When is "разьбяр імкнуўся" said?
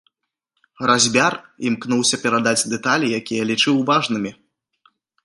0.91-2.19